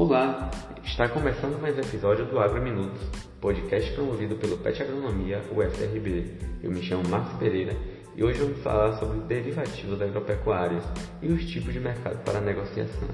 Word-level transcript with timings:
Olá, 0.00 0.50
está 0.82 1.10
começando 1.10 1.60
mais 1.60 1.76
um 1.76 1.80
episódio 1.82 2.24
do 2.24 2.38
Agro 2.38 2.62
Minutos, 2.62 3.02
podcast 3.38 3.92
promovido 3.92 4.34
pelo 4.36 4.56
PET 4.56 4.82
Agronomia 4.82 5.42
UFRB. 5.54 6.38
Eu 6.62 6.70
me 6.70 6.82
chamo 6.82 7.06
Marcos 7.06 7.38
Pereira 7.38 7.76
e 8.16 8.24
hoje 8.24 8.40
vamos 8.40 8.62
falar 8.62 8.98
sobre 8.98 9.18
derivativos 9.26 10.00
agropecuários 10.00 10.82
e 11.20 11.28
os 11.28 11.44
tipos 11.44 11.74
de 11.74 11.80
mercado 11.80 12.16
para 12.24 12.40
negociação. 12.40 13.08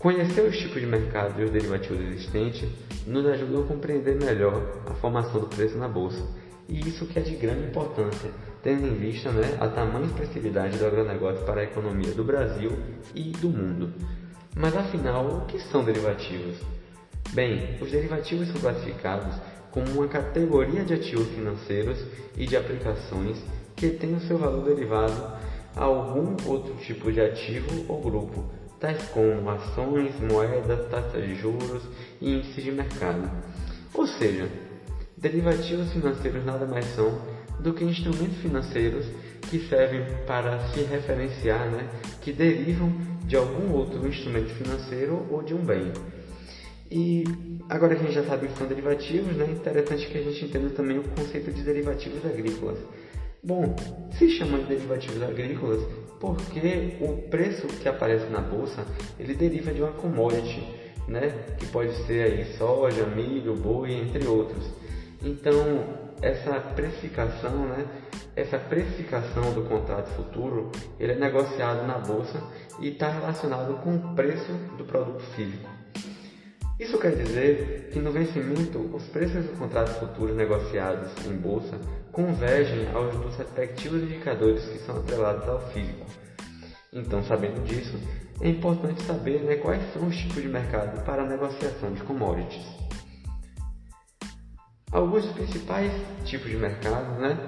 Conhecer 0.00 0.40
os 0.40 0.58
tipos 0.58 0.80
de 0.80 0.86
mercado 0.88 1.40
e 1.40 1.44
os 1.44 1.52
derivativos 1.52 2.00
existentes 2.00 2.68
nos 3.06 3.24
ajudou 3.24 3.62
a 3.62 3.66
compreender 3.68 4.16
melhor 4.16 4.60
a 4.90 4.94
formação 4.94 5.40
do 5.40 5.46
preço 5.46 5.78
na 5.78 5.86
bolsa, 5.86 6.26
e 6.68 6.80
isso 6.80 7.06
que 7.06 7.20
é 7.20 7.22
de 7.22 7.36
grande 7.36 7.68
importância, 7.68 8.30
tendo 8.62 8.86
em 8.86 8.94
vista 8.94 9.30
né, 9.30 9.56
a 9.60 9.68
tamanha 9.68 10.06
expressividade 10.06 10.78
do 10.78 10.86
agronegócio 10.86 11.44
para 11.44 11.60
a 11.60 11.64
economia 11.64 12.12
do 12.12 12.24
Brasil 12.24 12.72
e 13.14 13.30
do 13.30 13.48
mundo. 13.48 13.92
Mas 14.56 14.76
afinal, 14.76 15.26
o 15.26 15.46
que 15.46 15.58
são 15.58 15.84
derivativos? 15.84 16.56
Bem, 17.32 17.76
os 17.80 17.90
derivativos 17.90 18.48
são 18.48 18.60
classificados 18.60 19.34
como 19.70 19.86
uma 19.92 20.08
categoria 20.08 20.84
de 20.84 20.94
ativos 20.94 21.28
financeiros 21.28 21.98
e 22.36 22.46
de 22.46 22.56
aplicações 22.56 23.38
que 23.76 23.90
têm 23.90 24.14
o 24.14 24.20
seu 24.20 24.38
valor 24.38 24.64
derivado 24.64 25.38
a 25.76 25.84
algum 25.84 26.34
outro 26.46 26.74
tipo 26.76 27.12
de 27.12 27.20
ativo 27.20 27.84
ou 27.86 28.00
grupo, 28.00 28.44
tais 28.80 29.00
como 29.10 29.48
ações, 29.50 30.18
moedas, 30.20 30.88
taxas 30.90 31.24
de 31.24 31.34
juros 31.36 31.82
e 32.20 32.34
índices 32.34 32.64
de 32.64 32.72
mercado. 32.72 33.30
Ou 33.94 34.06
seja, 34.06 34.48
derivativos 35.16 35.92
financeiros 35.92 36.44
nada 36.44 36.66
mais 36.66 36.86
são 36.94 37.20
do 37.60 37.72
que 37.72 37.84
instrumentos 37.84 38.38
financeiros 38.38 39.06
que 39.42 39.58
servem 39.68 40.04
para 40.26 40.58
se 40.68 40.82
referenciar, 40.82 41.70
né, 41.70 41.88
que 42.20 42.32
derivam 42.32 42.92
de 43.24 43.36
algum 43.36 43.72
outro 43.72 44.06
instrumento 44.06 44.50
financeiro 44.54 45.26
ou 45.30 45.42
de 45.42 45.54
um 45.54 45.64
bem. 45.64 45.92
E 46.90 47.24
agora 47.68 47.94
que 47.94 48.02
a 48.02 48.04
gente 48.06 48.14
já 48.14 48.24
sabe 48.24 48.46
o 48.46 48.48
que 48.48 48.58
são 48.58 48.66
derivativos, 48.66 49.36
né, 49.36 49.46
é 49.48 49.52
interessante 49.52 50.06
que 50.06 50.18
a 50.18 50.22
gente 50.22 50.44
entenda 50.44 50.70
também 50.70 50.98
o 50.98 51.02
conceito 51.02 51.50
de 51.52 51.62
derivativos 51.62 52.24
agrícolas. 52.24 52.78
Bom, 53.42 53.76
se 54.18 54.28
chama 54.30 54.58
de 54.58 54.64
derivativos 54.64 55.22
agrícolas 55.22 55.82
porque 56.18 56.96
o 57.00 57.28
preço 57.28 57.66
que 57.66 57.88
aparece 57.88 58.26
na 58.26 58.40
bolsa 58.40 58.84
ele 59.18 59.34
deriva 59.34 59.72
de 59.72 59.80
uma 59.80 59.92
commodity, 59.92 60.62
né? 61.06 61.32
Que 61.58 61.66
pode 61.66 61.94
ser 62.06 62.24
aí 62.24 62.56
soja, 62.56 63.06
milho, 63.06 63.54
boi, 63.54 63.92
entre 63.92 64.26
outros. 64.26 64.64
Então 65.22 66.08
essa 66.22 66.60
precificação, 66.74 67.66
né? 67.68 67.86
Essa 68.34 68.58
precificação 68.58 69.52
do 69.52 69.62
contrato 69.62 70.08
futuro, 70.10 70.70
ele 70.98 71.12
é 71.12 71.16
negociado 71.16 71.86
na 71.86 71.98
bolsa 71.98 72.40
e 72.80 72.88
está 72.88 73.08
relacionado 73.08 73.80
com 73.82 73.96
o 73.96 74.14
preço 74.14 74.52
do 74.76 74.84
produto 74.84 75.22
físico. 75.34 75.68
Isso 76.78 76.96
quer 76.98 77.16
dizer 77.16 77.90
que 77.92 77.98
no 77.98 78.12
vencimento 78.12 78.78
os 78.94 79.02
preços 79.08 79.44
dos 79.44 79.58
contratos 79.58 79.96
futuros 79.96 80.36
negociados 80.36 81.10
em 81.26 81.36
bolsa 81.36 81.76
convergem 82.12 82.88
aos 82.94 83.16
dos 83.16 83.36
respectivos 83.36 84.02
indicadores 84.04 84.64
que 84.64 84.78
são 84.78 84.96
atrelados 84.98 85.48
ao 85.48 85.60
físico. 85.72 86.06
Então, 86.92 87.22
sabendo 87.24 87.64
disso, 87.64 87.98
é 88.40 88.48
importante 88.48 89.02
saber 89.02 89.40
né, 89.40 89.56
quais 89.56 89.82
são 89.92 90.06
os 90.06 90.16
tipos 90.16 90.40
de 90.40 90.48
mercado 90.48 91.04
para 91.04 91.22
a 91.22 91.26
negociação 91.26 91.92
de 91.92 92.02
commodities. 92.04 92.64
Alguns 94.90 95.24
dos 95.24 95.32
principais 95.32 95.92
tipos 96.24 96.50
de 96.50 96.56
mercado 96.56 97.20
né, 97.20 97.38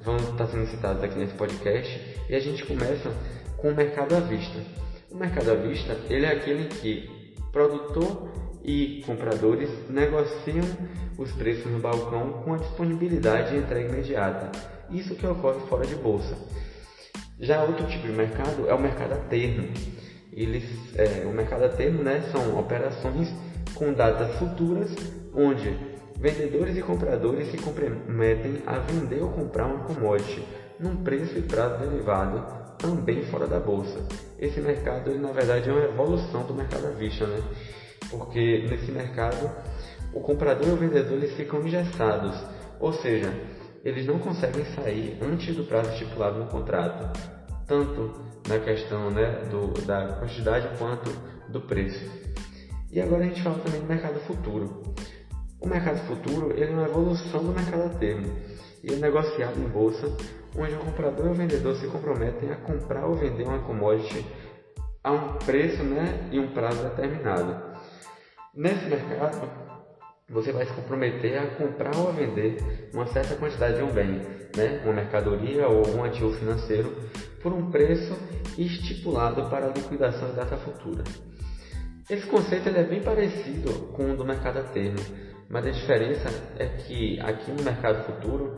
vão 0.00 0.16
estar 0.16 0.46
sendo 0.46 0.66
citados 0.68 1.02
aqui 1.02 1.18
nesse 1.18 1.34
podcast 1.34 2.20
e 2.28 2.34
a 2.36 2.38
gente 2.38 2.64
começa 2.64 3.12
com 3.56 3.70
o 3.70 3.74
mercado 3.74 4.14
à 4.14 4.20
vista. 4.20 4.60
O 5.10 5.16
mercado 5.16 5.50
à 5.50 5.54
vista 5.54 5.96
ele 6.08 6.24
é 6.24 6.30
aquele 6.30 6.68
que 6.68 7.10
produtor 7.50 8.28
e 8.62 9.02
compradores 9.04 9.68
negociam 9.90 10.64
os 11.18 11.32
preços 11.32 11.66
no 11.66 11.80
balcão 11.80 12.42
com 12.44 12.54
a 12.54 12.58
disponibilidade 12.58 13.50
de 13.50 13.56
entrega 13.58 13.88
imediata. 13.88 14.52
Isso 14.88 15.16
que 15.16 15.26
ocorre 15.26 15.60
fora 15.68 15.84
de 15.84 15.96
bolsa. 15.96 16.36
Já 17.40 17.64
outro 17.64 17.86
tipo 17.86 18.06
de 18.06 18.12
mercado 18.12 18.68
é 18.68 18.74
o 18.74 18.80
mercado 18.80 19.14
a 19.14 19.16
termo. 19.16 19.68
Eles, 20.32 20.64
é, 20.96 21.26
o 21.26 21.32
mercado 21.32 21.64
a 21.64 21.68
termo 21.68 22.04
né, 22.04 22.22
são 22.30 22.56
operações 22.58 23.34
com 23.74 23.92
datas 23.92 24.36
futuras 24.36 24.94
onde 25.34 25.93
vendedores 26.18 26.76
e 26.76 26.82
compradores 26.82 27.50
se 27.50 27.58
comprometem 27.58 28.62
a 28.66 28.78
vender 28.78 29.22
ou 29.22 29.30
comprar 29.30 29.66
uma 29.66 29.84
commodity 29.84 30.42
num 30.78 31.02
preço 31.02 31.38
e 31.38 31.42
prazo 31.42 31.78
derivado 31.78 32.44
também 32.78 33.24
fora 33.24 33.46
da 33.46 33.60
bolsa. 33.60 33.98
Esse 34.38 34.60
mercado, 34.60 35.16
na 35.18 35.32
verdade, 35.32 35.70
é 35.70 35.72
uma 35.72 35.84
evolução 35.84 36.44
do 36.44 36.54
mercado 36.54 36.86
à 36.86 36.90
vista, 36.90 37.26
né? 37.26 37.42
porque 38.10 38.66
nesse 38.68 38.90
mercado 38.90 39.50
o 40.12 40.20
comprador 40.20 40.68
e 40.68 40.72
o 40.72 40.76
vendedor 40.76 41.18
eles 41.18 41.34
ficam 41.34 41.60
engessados, 41.66 42.36
ou 42.78 42.92
seja, 42.92 43.32
eles 43.84 44.06
não 44.06 44.18
conseguem 44.18 44.64
sair 44.74 45.18
antes 45.20 45.54
do 45.56 45.64
prazo 45.64 45.90
estipulado 45.90 46.38
no 46.38 46.46
contrato, 46.46 47.18
tanto 47.66 48.12
na 48.48 48.58
questão 48.58 49.10
né, 49.10 49.42
do, 49.50 49.68
da 49.82 50.08
quantidade 50.18 50.68
quanto 50.78 51.10
do 51.48 51.60
preço. 51.62 52.04
E 52.92 53.00
agora 53.00 53.24
a 53.24 53.26
gente 53.26 53.42
fala 53.42 53.58
também 53.58 53.80
do 53.80 53.86
mercado 53.86 54.20
futuro. 54.20 54.82
O 55.64 55.66
mercado 55.66 56.06
futuro 56.06 56.52
ele 56.52 56.72
é 56.72 56.74
uma 56.74 56.86
evolução 56.86 57.42
do 57.42 57.50
mercado 57.50 57.84
a 57.84 57.88
termo 57.98 58.30
e 58.82 58.92
é 58.92 58.96
negociado 58.96 59.58
em 59.58 59.66
bolsa, 59.66 60.14
onde 60.54 60.74
o 60.74 60.78
comprador 60.78 61.28
e 61.28 61.30
o 61.30 61.34
vendedor 61.34 61.74
se 61.76 61.86
comprometem 61.86 62.50
a 62.50 62.56
comprar 62.56 63.06
ou 63.06 63.14
vender 63.14 63.44
uma 63.44 63.60
commodity 63.60 64.26
a 65.02 65.10
um 65.10 65.38
preço 65.38 65.82
né, 65.82 66.28
e 66.30 66.38
um 66.38 66.48
prazo 66.48 66.82
determinado. 66.82 67.78
Nesse 68.54 68.84
mercado, 68.84 69.50
você 70.28 70.52
vai 70.52 70.66
se 70.66 70.72
comprometer 70.74 71.38
a 71.38 71.46
comprar 71.56 71.96
ou 71.96 72.10
a 72.10 72.12
vender 72.12 72.90
uma 72.92 73.06
certa 73.06 73.34
quantidade 73.34 73.78
de 73.78 73.84
um 73.84 73.90
bem, 73.90 74.20
né? 74.54 74.82
uma 74.84 74.92
mercadoria 74.92 75.66
ou 75.66 75.96
um 75.96 76.04
ativo 76.04 76.34
financeiro, 76.34 76.94
por 77.42 77.54
um 77.54 77.70
preço 77.70 78.14
estipulado 78.58 79.48
para 79.48 79.64
a 79.64 79.70
liquidação 79.70 80.28
em 80.28 80.34
data 80.34 80.58
futura. 80.58 81.04
Esse 82.10 82.26
conceito 82.26 82.68
é 82.68 82.82
bem 82.82 83.02
parecido 83.02 83.72
com 83.94 84.12
o 84.12 84.16
do 84.16 84.26
mercado 84.26 84.58
a 84.58 84.62
termo, 84.62 84.98
mas 85.48 85.66
a 85.66 85.70
diferença 85.70 86.28
é 86.58 86.66
que 86.66 87.20
aqui 87.20 87.50
no 87.50 87.62
mercado 87.62 88.04
futuro 88.04 88.56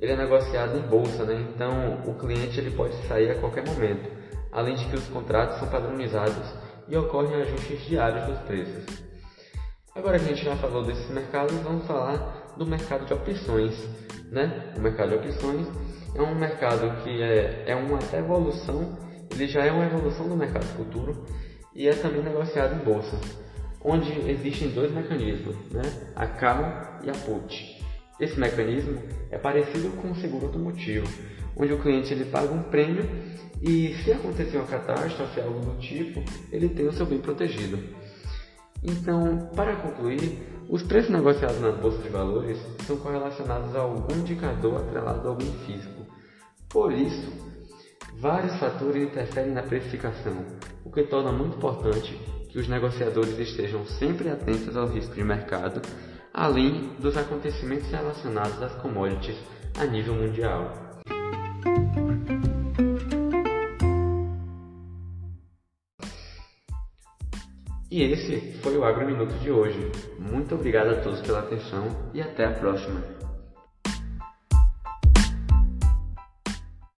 ele 0.00 0.12
é 0.12 0.16
negociado 0.16 0.78
em 0.78 0.82
bolsa, 0.82 1.24
né? 1.24 1.46
então 1.54 2.02
o 2.06 2.14
cliente 2.14 2.58
ele 2.58 2.70
pode 2.70 2.94
sair 3.06 3.30
a 3.30 3.40
qualquer 3.40 3.64
momento, 3.66 4.10
além 4.50 4.74
de 4.74 4.84
que 4.86 4.96
os 4.96 5.06
contratos 5.08 5.58
são 5.58 5.68
padronizados 5.68 6.54
e 6.88 6.96
ocorrem 6.96 7.42
ajustes 7.42 7.84
diários 7.86 8.26
dos 8.26 8.38
preços. 8.40 8.84
Agora 9.94 10.18
que 10.18 10.24
a 10.24 10.28
gente 10.28 10.44
já 10.44 10.56
falou 10.56 10.84
desses 10.84 11.10
mercados, 11.10 11.54
vamos 11.60 11.86
falar 11.86 12.54
do 12.56 12.64
mercado 12.64 13.04
de 13.06 13.12
opções. 13.12 13.74
Né? 14.30 14.72
O 14.76 14.80
mercado 14.80 15.10
de 15.10 15.14
opções 15.16 15.66
é 16.14 16.22
um 16.22 16.34
mercado 16.34 17.02
que 17.02 17.22
é, 17.22 17.64
é 17.66 17.74
uma 17.74 17.98
evolução, 18.12 18.96
ele 19.32 19.46
já 19.46 19.64
é 19.64 19.70
uma 19.70 19.84
evolução 19.84 20.28
do 20.28 20.36
mercado 20.36 20.64
futuro 20.76 21.24
e 21.74 21.88
é 21.88 21.92
também 21.92 22.22
negociado 22.22 22.74
em 22.74 22.84
bolsa, 22.84 23.16
onde 23.82 24.10
existem 24.30 24.68
dois 24.70 24.92
mecanismos, 24.92 25.56
né? 25.70 25.82
a 26.14 26.26
CAL 26.26 27.00
e 27.02 27.10
a 27.10 27.12
PUT. 27.12 27.80
Esse 28.18 28.38
mecanismo 28.38 29.00
é 29.30 29.38
parecido 29.38 29.90
com 29.96 30.10
o 30.10 30.16
seguro 30.16 30.46
automotivo, 30.46 31.06
onde 31.56 31.72
o 31.72 31.78
cliente 31.78 32.12
ele 32.12 32.26
paga 32.26 32.52
um 32.52 32.62
prêmio 32.64 33.08
e 33.62 33.94
se 34.04 34.12
acontecer 34.12 34.58
uma 34.58 34.66
catástrofe, 34.66 35.40
algo 35.40 35.60
do 35.60 35.78
tipo, 35.78 36.22
ele 36.52 36.68
tem 36.68 36.86
o 36.86 36.92
seu 36.92 37.06
bem 37.06 37.18
protegido. 37.18 37.78
Então, 38.82 39.50
para 39.54 39.76
concluir, 39.76 40.38
os 40.68 40.82
preços 40.82 41.10
negociados 41.10 41.60
na 41.60 41.72
bolsa 41.72 41.98
de 41.98 42.08
valores 42.08 42.58
são 42.86 42.96
correlacionados 42.96 43.74
a 43.74 43.80
algum 43.80 44.14
indicador 44.14 44.80
atrelado 44.80 45.26
a 45.26 45.30
algum 45.30 45.52
físico. 45.66 46.06
Por 46.68 46.92
isso, 46.92 47.30
vários 48.18 48.54
fatores 48.56 49.02
interferem 49.02 49.52
na 49.52 49.62
precificação, 49.62 50.44
o 50.84 50.90
que 50.90 51.02
torna 51.02 51.32
muito 51.32 51.56
importante 51.56 52.18
que 52.50 52.58
os 52.58 52.68
negociadores 52.68 53.38
estejam 53.38 53.84
sempre 53.86 54.28
atentos 54.28 54.76
ao 54.76 54.88
risco 54.88 55.14
de 55.14 55.22
mercado, 55.22 55.80
além 56.34 56.94
dos 56.98 57.16
acontecimentos 57.16 57.90
relacionados 57.90 58.60
às 58.62 58.74
commodities 58.74 59.38
a 59.78 59.84
nível 59.84 60.14
mundial. 60.14 60.90
E 67.90 68.04
esse 68.04 68.60
foi 68.62 68.76
o 68.76 68.84
Agro 68.84 69.04
Minuto 69.04 69.34
de 69.40 69.50
hoje. 69.50 69.90
Muito 70.18 70.54
obrigado 70.54 70.90
a 70.90 71.00
todos 71.00 71.20
pela 71.22 71.40
atenção 71.40 71.88
e 72.14 72.22
até 72.22 72.46
a 72.46 72.52
próxima. 72.52 73.19